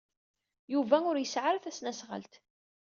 [0.73, 2.33] Yuba ur yesɛi ara tasnasɣalt.